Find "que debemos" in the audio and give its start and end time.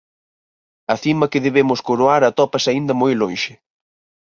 1.31-1.79